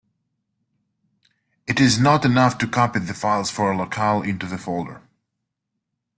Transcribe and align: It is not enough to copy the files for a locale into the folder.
It 1.67 1.79
is 1.79 1.99
not 1.99 2.25
enough 2.25 2.57
to 2.57 2.67
copy 2.67 2.97
the 2.97 3.13
files 3.13 3.51
for 3.51 3.71
a 3.71 3.77
locale 3.77 4.23
into 4.23 4.47
the 4.47 4.57
folder. 4.57 5.03